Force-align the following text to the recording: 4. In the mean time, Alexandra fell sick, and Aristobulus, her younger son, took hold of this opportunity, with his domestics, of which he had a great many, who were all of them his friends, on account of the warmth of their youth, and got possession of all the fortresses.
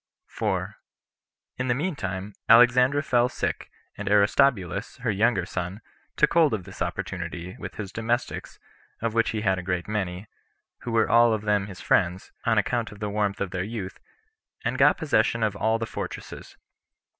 4. 0.25 0.77
In 1.57 1.67
the 1.67 1.75
mean 1.75 1.95
time, 1.95 2.33
Alexandra 2.49 3.03
fell 3.03 3.29
sick, 3.29 3.69
and 3.95 4.09
Aristobulus, 4.09 4.97
her 5.03 5.11
younger 5.11 5.45
son, 5.45 5.79
took 6.17 6.33
hold 6.33 6.55
of 6.55 6.63
this 6.63 6.81
opportunity, 6.81 7.55
with 7.59 7.75
his 7.75 7.91
domestics, 7.91 8.57
of 9.03 9.13
which 9.13 9.29
he 9.29 9.41
had 9.41 9.59
a 9.59 9.61
great 9.61 9.87
many, 9.87 10.25
who 10.79 10.91
were 10.91 11.07
all 11.07 11.33
of 11.33 11.43
them 11.43 11.67
his 11.67 11.81
friends, 11.81 12.31
on 12.45 12.57
account 12.57 12.91
of 12.91 12.99
the 12.99 13.11
warmth 13.11 13.39
of 13.39 13.51
their 13.51 13.61
youth, 13.63 13.99
and 14.65 14.79
got 14.79 14.97
possession 14.97 15.43
of 15.43 15.55
all 15.55 15.77
the 15.77 15.85
fortresses. 15.85 16.57